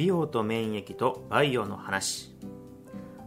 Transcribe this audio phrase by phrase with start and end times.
[0.00, 2.34] 美容と免疫とバイオの話。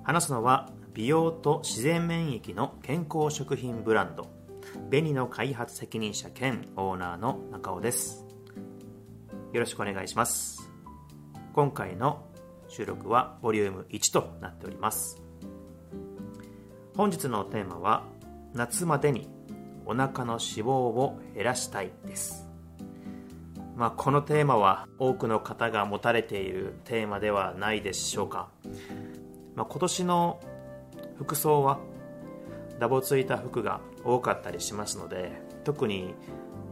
[0.04, 4.31] 話すのは美容と自然免疫の健康食品ブランド。
[4.89, 8.25] 紅の開発責任者兼オーナーの中尾です。
[9.52, 10.71] よろしくお願いします。
[11.54, 12.25] 今回の
[12.67, 15.21] 収録はボリューム1となっております。
[16.98, 18.08] 本日のテーマは
[18.55, 19.30] 夏までに
[19.85, 22.42] お腹の脂肪を減らしたいです。
[23.76, 28.50] まあ、このテーマは多くの方が持たれているテーマではないでしょうか、
[29.55, 30.40] まあ、今年の
[31.18, 31.80] 服装は
[32.80, 35.31] ダボついた服が多かったりしますので
[35.64, 36.14] 特に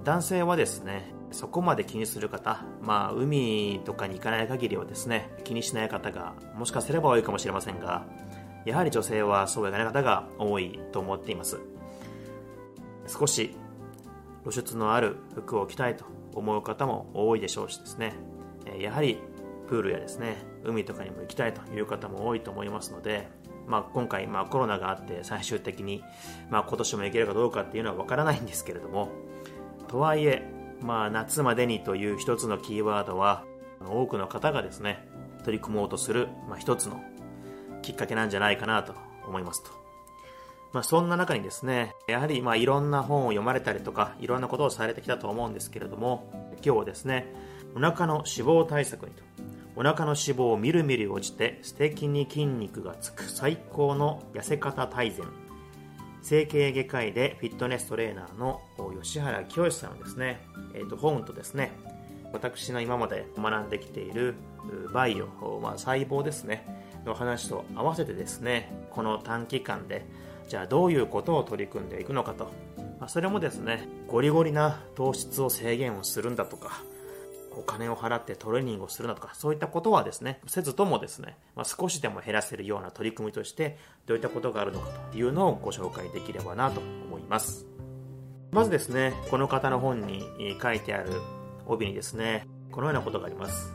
[0.04, 8.06] 男性はですねそこまで気にする方、まあ、海とかに行かない限りはですね気にしない方がもしかすれば多いかもしれませんが
[8.66, 11.60] やはり女性はそういかない方が多いと思っています。
[13.08, 13.56] 少し
[14.44, 18.14] 露出のある服を着たいと思う方も多いでしょうしですね。
[18.80, 19.18] やはり
[19.68, 23.30] プールやですね海とかにも行きたいという方も多いと思いますので、
[23.68, 26.04] まあ、今回、まあ、コロナがあって最終的に、
[26.50, 29.10] まあ、今年も行けるかどうかっていうのは分からないんですけれども
[29.88, 30.44] とはいえ、
[30.82, 33.46] まあ、夏までにという一つのキーワードは
[33.90, 35.08] 多くの方がですね
[35.46, 37.02] 取り組もうとする、まあ、一つの
[37.82, 38.94] きっかけなんじゃないかなと
[39.26, 39.72] 思いますと。
[40.74, 46.30] まあ、そんな中にですね、やはりまあいろんな本を読まれたりとか、いろんなことをされてきたと思うんですけれども、
[46.64, 47.34] 今日はですね、
[47.76, 49.24] お腹の脂肪対策にと、
[49.76, 55.26] お腹の脂肪をみるみる落ちて素敵に筋肉がつく最高の痩せ方大全、
[56.22, 58.62] 整形外科医でフィットネストレーナーの
[59.02, 60.40] 吉原清さんのですね、
[60.74, 61.72] えー、と本とですね、
[62.32, 64.36] 私の今まで学んできている
[64.94, 66.66] バイオ、まあ、細胞ですね、
[67.06, 70.06] の話と合わせてですね、この短期間で
[70.48, 72.52] じゃあどういうことを取り組んでいくのかと、
[73.00, 76.84] まあ、それもですねゴリゴリな糖質を制限をするんだとか
[77.54, 87.66] お金を払ってトレーニングをするんだとかそういったことはですねせずともですね、まあ、少しでも減らせるような取り組みとしてどういったことがあるのかというのをご紹介できればなと思います。
[88.52, 90.24] まずですねこの方の本に
[90.62, 91.12] 書いてある
[91.66, 93.74] 帯にですねこのようなことがあります。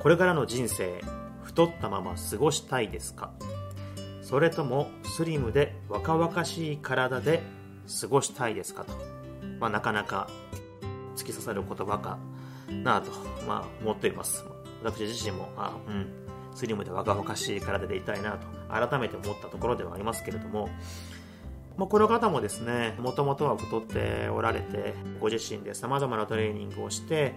[0.00, 1.00] これからの人生
[1.42, 3.32] 太ったまま過ごしたいですか？
[4.30, 7.42] それともスリムで若々しい体で
[8.00, 8.92] 過ごしたいですかと、
[9.58, 10.30] まあ、なかなか
[11.16, 12.16] 突き刺さる言葉か
[12.70, 13.10] なと、
[13.48, 14.44] まあ、思っています。
[14.84, 16.06] 私自身もあ、うん、
[16.54, 20.70] スリムで若々しい体でいたいなと改めて思ったところではありますけれども
[21.76, 27.34] まあ、この方もですね、もともとは太っておられて、ご自身で様々なトレーニングをして、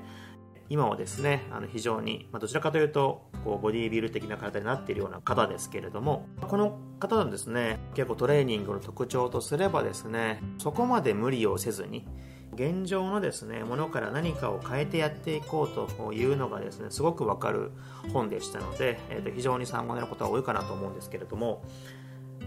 [0.73, 12.07] 今はですね、あの非常に、まあ、どちらかというと、こうボディービル的な体になっているような方ですけれども、この方のですね、結構トレーニングの特徴とすればですね、そこまで無理をせずに、
[12.55, 17.69] 現状のですね、ものから何かを変えてやっていこうというのがですね、すごくわかる
[18.11, 21.63] 本でしたので、えー、と非常に参考になることが多いかなと思うんですけれども、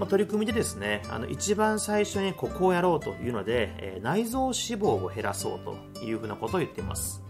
[0.00, 7.25] まあ、取り組みでですね、あの一番最初にここをやろうというので、えー、内臓脂肪を減らそうというふうなことを言っています。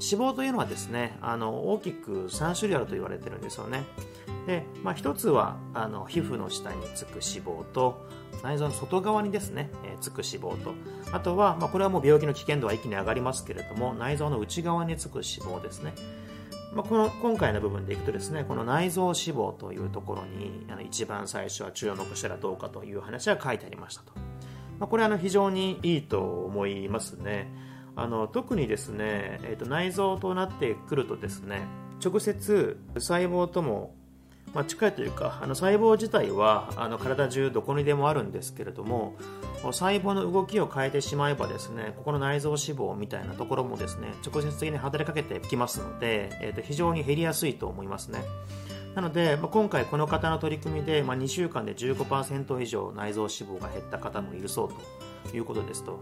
[0.00, 3.84] 脂肪というのはですねあの大きく3種類あると言われてるんですよね。
[4.46, 8.06] で、まあ、一つはあの皮膚の下につく脂肪と
[8.42, 10.72] 内臓の外側にですね、えー、つく脂肪と。
[11.12, 15.24] あとは、まあ、これはもう病気の危険度は一気に上がりますけれども内臓の内側につく脂
[15.56, 15.94] 肪ですね。
[16.72, 24.12] まあ、この今回の部分でいくとですねこの内臓脂肪というところにあの一番最初は注目したらどうかという話が書いてありましたと、
[24.78, 27.67] まあ、これはあの非常にいいと思いますね。
[27.98, 31.66] あの特にですね、えーと、内臓となってくるとですね
[32.02, 33.94] 直接細胞とも、
[34.54, 39.16] まあ、近いというかあの細胞自体はあの体中どこにでもあるんですけれども
[39.62, 48.22] 細胞の動きを変えてしまえばですねここの内臓脂肪みたいなところもですね直接的に働きかけてきますので、えーと非常に減りやすいと思いますね。
[48.94, 56.00] なので、まあ、今回この方の取り組みで、まあ、2週間で15%以上内臓脂肪が減った方もいるそうということですと。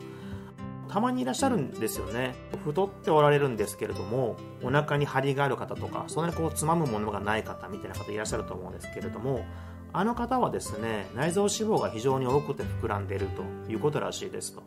[0.89, 2.35] たまにいらっしゃるんですよね。
[2.65, 9.45] 太っておられるんですけれどもお腹に張りがある方とかそんなにこうつまむものがない方みたいな方いらっしゃると思うんですけれども
[9.93, 14.63] あの方はですね内臓脂肪が非常に多くて膨らんでいるということらしいですと。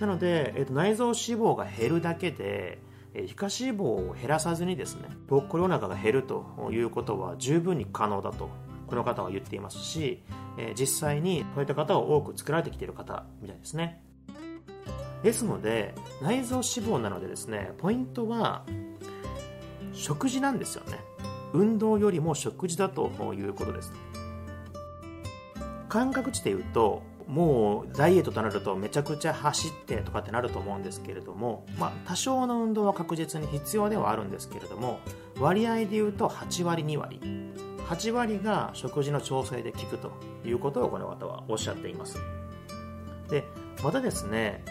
[0.00, 2.80] なので、えー、と内臓脂肪が減るだけで
[3.14, 8.50] 皮下脂肪を減らさずにですねぽっこりお腹が減るということは十分に可能だと
[8.88, 10.22] この方は言っていますし、
[10.58, 14.02] え実際にそういった方を多く作られてきている方みたいですね。
[15.22, 18.64] ですので内臓脂肪なのでですねポイントは
[19.92, 20.98] 食事なんですよね。
[21.52, 23.92] 運動よりも食事だということです。
[25.88, 35.00] 感覚値で言うともうダイエットとなるとめちゃくちゃ走ってとかってなると思うんですけれども、まあ、多少の運動は確実に必要ではあるんですけれども
[35.38, 37.20] 割合で言うと8割2割。
[37.88, 40.12] 8割が食事の調整で効くと
[40.46, 42.18] いうことをこの方はおっしゃっています。
[43.28, 43.44] で
[43.82, 44.64] またですね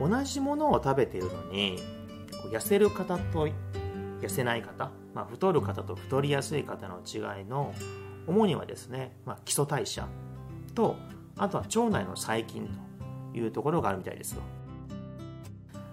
[0.00, 1.78] 同じものを食べているのに
[2.52, 3.48] 痩せる方と
[4.20, 7.74] 痩せない方、まあ、太る方と太りやすい方の違いの
[8.26, 10.06] 主にはですね、まあ、基礎代謝
[10.74, 10.96] と
[11.36, 12.68] あとは腸内の細菌
[13.32, 14.42] というところがあるみたいですよ。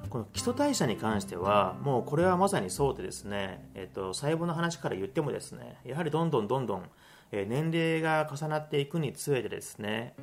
[0.09, 6.83] この基礎代謝に関してはもうこれはまさにそうでですね、えっと、細胞の話から言ってもですねやはりどんどんどんどん
[7.31, 10.13] 年齢が重なっていくにつれてですね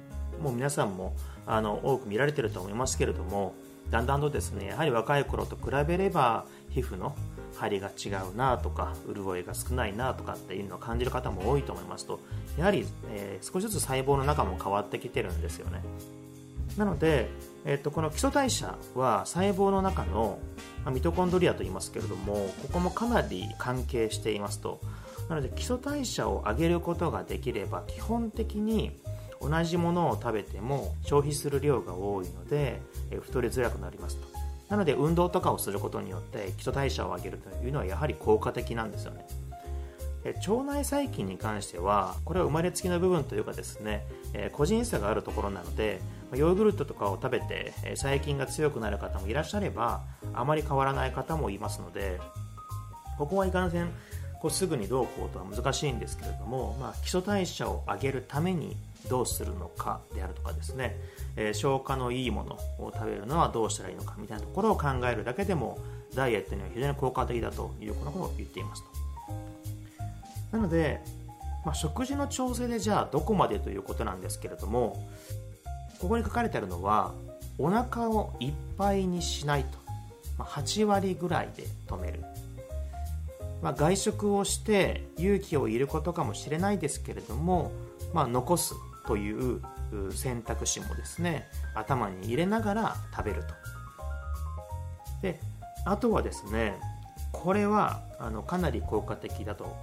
[0.42, 1.16] もう皆さんも
[1.46, 3.54] あの多く見られてると思いますけれども
[3.90, 7.14] だんだんとですねやはり若い頃と比べれば皮膚の
[7.56, 12.20] 張りが違うなとか潤いが少ないなとかっていうのを感じる方も多いと思いますと
[12.56, 15.82] やはり、えー、少しずつ細胞の中も変わってきてるんですよね。
[16.76, 17.28] なので、
[17.64, 20.38] えーと、この基礎代謝は細胞の中の、
[20.84, 24.80] まあ、ミトコンドリアと言いますけれどもここもかなり関係していますと。
[25.28, 28.92] なので基礎代謝を上げることができれば基本的に
[29.40, 32.80] 同じものを食べても消費する量が多いので、
[33.20, 34.26] 太りづらくなりますと。
[34.68, 39.26] なので運動とかをすることによって基礎代謝を上げるというのはやはり効果的なんですよね。
[40.46, 44.04] 腸内細菌に関してはこれは生まれつきの部分というかですね
[44.52, 46.00] 個人差があるところなので
[46.34, 50.02] ヨーグルトとかを食べて細菌が強くなる方もいらっしゃれば
[50.34, 52.20] あまり変わらない方もいますので
[53.16, 53.90] ここはいかんせん。
[54.40, 58.76] こうすぐにどうこうとは難しいんですけれども、まあ、基礎代謝を上げるために
[59.08, 60.96] どうするのかであるとかですね、
[61.36, 65.78] えー、消化のいいものを食べるのはどうしたらいいのかみたいなところを考えるだけでも
[66.14, 68.88] ダイエットには非常に効果的だということを言っていますと。
[70.56, 71.00] なので、
[71.64, 75.06] まあ、食事の調整でじゃあどこまでということなんですけれども
[76.00, 77.12] ここに書かれてあるのは
[77.58, 79.78] お腹をいっぱいにしないと、
[80.38, 82.20] まあ、8割ぐらいで止める。
[83.62, 87.72] まあ、外食をして勇気をいることかもしれないですけれども、
[88.14, 88.74] まあ、残す。
[89.08, 89.62] という
[90.12, 93.54] 選択肢もですね頭に入れながら食べると。
[95.22, 95.40] で
[95.86, 96.78] あとはですね
[97.32, 99.74] これはあのかなり効果的だと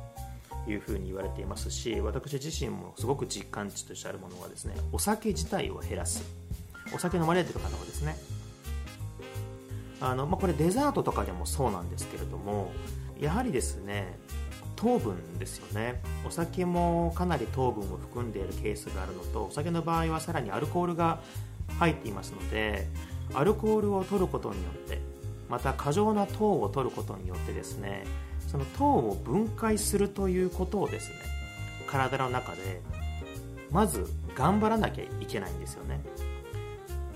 [0.67, 6.23] いうふうに言われていますし私自身もすごく実感値としてあるものはですねお酒自体を減らす。
[6.93, 8.15] お酒飲まれてる方はですね。
[10.01, 12.71] あの、まあ、これデザートとかでもそうなんですけれども
[13.19, 14.19] やはりですね
[14.75, 16.01] 糖分ですよね。
[16.27, 21.19] お酒もかなり糖分を含んでいるケースがあるのとお酒の場合はさらにアルコールが
[21.79, 22.87] 入っていますので
[23.33, 25.01] アルコールを取ることによって
[25.49, 28.03] また過剰な糖を取ることによってですね
[28.47, 31.15] その糖を分解するということをですね
[31.87, 32.81] 体の中で
[33.71, 34.05] まず
[34.35, 35.99] 頑張らなきゃいけないんですよね。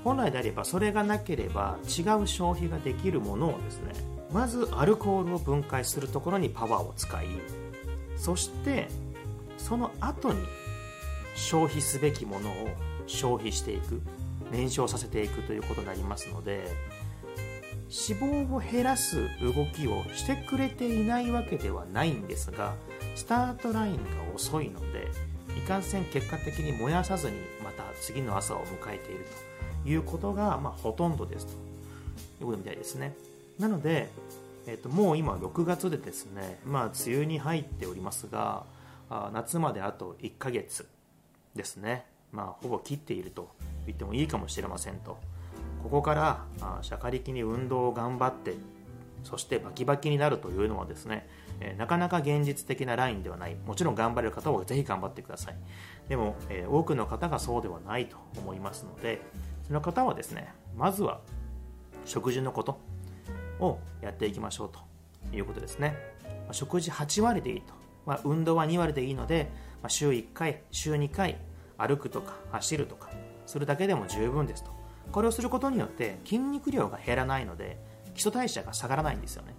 [0.04, 3.94] 本来であればそれがなければ違う消費ができるものをですね
[4.32, 7.28] まずアルコールを分解するところにパワーを使い
[8.16, 8.88] そして
[9.58, 10.40] その後に
[11.36, 12.70] 消費すべきものを
[13.08, 14.02] 消費していく
[14.52, 16.68] 燃焼させていくということになりますので
[17.90, 22.76] 脂肪を減らす動きをしてくれていないわけではないんですが
[23.16, 24.02] スタートラインが
[24.36, 25.08] 遅いので
[25.58, 29.26] いかんせん結果的に燃やさずにまた次の朝を迎えている
[29.84, 31.56] ということが、まあ、ほとんどですとい
[32.44, 33.16] うことみたいですね。
[33.60, 34.10] なので、
[34.66, 38.64] えー、ともう今6月でですね、まあ、梅雨に入っておりますが
[39.10, 40.88] あ夏まであと1ヶ月
[41.56, 43.50] ですね、まあ、ほぼ切っていると
[43.86, 45.18] 言ってもいいかもしれませんと。
[45.84, 48.56] ここからあ社会的に運動を頑張って
[49.24, 51.28] そしてバキバキになるというのはですね、
[51.62, 53.56] えー、なかなか現実的なラインではない。
[53.66, 55.56] もちろん頑張れる方はぜひ頑張ってください。
[56.08, 59.22] でも、えー、多くの方がそうではないと思いますので
[59.68, 61.20] その方はですねまずは
[62.06, 62.80] 食事のこと
[63.60, 64.80] をやっていきましょうと
[65.36, 65.96] いうことですね。
[66.52, 67.74] 食事8割でいいと。
[68.06, 69.50] まあ、運動は2割でいいので、
[69.82, 71.38] まあ、週1回、週2回
[71.78, 73.10] 歩くとか走るとか
[73.46, 74.72] するだけでも十分ですと。
[75.12, 77.80] これをすることによって筋肉量が減らないので
[78.14, 79.56] 基礎代謝が下がらないんですよね。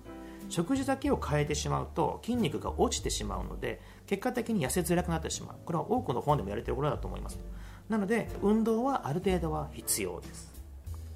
[0.51, 7.39] 食事だけを変えてしまうと筋肉が落ちてしまうので結果的に痩せづらくなってしまうこれは多くの本でもやれてることだと思います
[7.89, 10.60] なので運動はある程度は必要です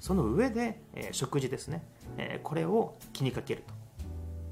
[0.05, 1.83] その上で、え、食事ですね。
[2.19, 3.73] えこれを気にかけると。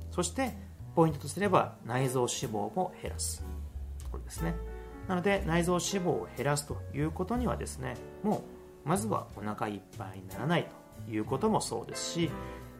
[0.09, 0.51] そして
[0.95, 3.45] ポイントとすれば内臓脂肪を減らす。
[4.11, 4.55] これですね。
[5.07, 8.41] なので内臓脂肪を減らすということにはですねも
[8.83, 10.67] うまずはお腹いっぱいにならない
[11.05, 12.31] ということもそうですし、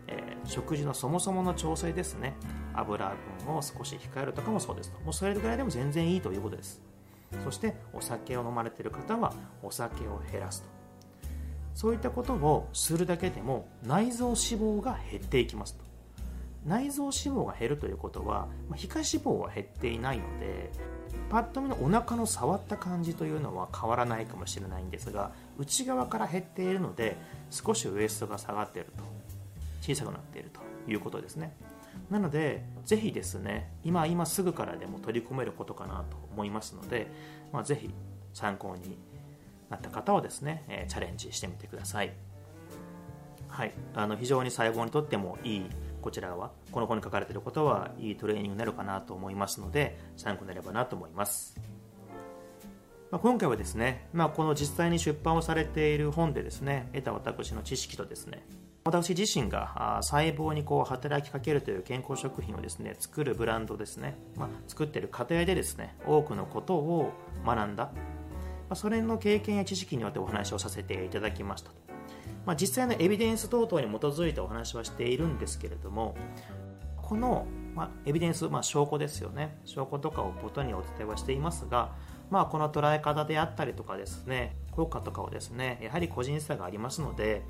[0.08, 2.34] えー、食事のそもそもの調整ですね。
[2.74, 3.16] 油
[3.46, 5.00] 分を少し控えるとかもそうですと。
[5.02, 6.82] もうそれぐらいでも全然いいということです。
[7.44, 10.73] そしてお酒を飲まれている方はお酒を減らすと。
[11.76, 15.84] そういったことをするだけでも内臓脂肪が減っていきますと。
[16.66, 20.72] 内臓脂肪が減るということは皮下脂肪は減っていないので
[21.30, 27.18] パッと見のお腹の触った感じというのは変わらないかもしれないんですが内側から減っているので
[27.50, 29.04] 少しウエストが下がっていると
[29.82, 31.54] 小さくなっているということですね。
[32.10, 37.08] なのでぜひですね今今すぐからでも取り込めることかなと思いますので、
[37.52, 37.94] まあ、ぜひ
[38.34, 38.98] 参考に
[39.74, 42.14] なった方はですね、えチャレンジしてみてください。
[43.48, 43.74] はい。
[43.96, 45.66] あの非常に細胞にとってもいい
[46.04, 51.56] こちらはこの本に書かれていることはいいトレーニングになるかなと思いますので参考になればなと思います、
[53.10, 58.46] ま、今回はですね、まあ、この実際に出版をされている本でですね得た私の知識とですね
[58.84, 67.14] 私自身が細胞にこう働きかけるという健康食品をですね作るブランドですね、まあ、作ってる過程でですね多くのことを
[67.46, 67.92] 学んだ、
[68.74, 71.70] まあ、それの経験や知識によってお話をさせていただきました。
[71.70, 71.76] と
[72.44, 76.16] まあ、実際のエビデンス等々に基づいてお話はしているんですけれども
[76.98, 79.60] この、ま、エビデンス、まあ、証拠ですよね。
[79.64, 81.94] 証拠とかを元にお伝えはしていますが、
[82.32, 87.44] まあ、この捉え方であったりとかですね効果とかをですねやはり個人差がありますので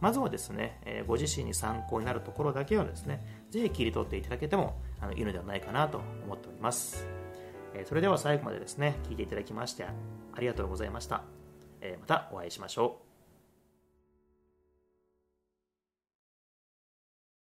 [0.00, 7.06] まずはですね、え、ご自身に参考になるところだけをですねぜひ切り取っていただけてもあのいいのではないかなと思っております、
[7.74, 9.92] え、それでは最後までですね聞いていただきましてあ
[10.40, 11.22] りがとうございました、
[11.80, 13.09] え、またお会いしましょう。